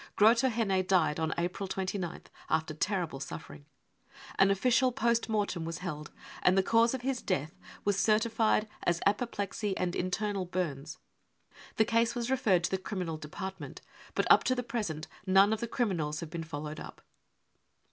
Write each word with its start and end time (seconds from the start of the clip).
Groto 0.17 0.49
henne 0.49 0.81
died 0.81 1.19
on 1.19 1.31
April 1.37 1.69
89th, 1.69 2.25
after 2.49 2.73
terrible 2.73 3.19
suffering. 3.19 3.65
An 4.39 4.49
official 4.49 4.91
post 4.91 5.29
mortem 5.29 5.63
was 5.63 5.77
held, 5.77 6.09
and 6.41 6.57
the 6.57 6.63
cause 6.63 6.95
of 6.95 7.03
his 7.03 7.21
death 7.21 7.53
was 7.85 7.99
certified 7.99 8.67
as:" 8.81 8.99
apoplexy 9.05 9.77
and 9.77 9.95
internal 9.95 10.45
burns." 10.45 10.97
The 11.75 11.85
case 11.85 12.15
was 12.15 12.31
referred 12.31 12.63
to 12.63 12.71
the 12.71 12.79
Criminal 12.79 13.17
Department, 13.17 13.79
but 14.15 14.25
up 14.31 14.43
to 14.45 14.55
the 14.55 14.63
present 14.63 15.07
none 15.27 15.53
of 15.53 15.59
the 15.59 15.67
criminals 15.67 16.21
have 16.21 16.31
been 16.31 16.43
followed 16.43 16.79
up. 16.79 17.03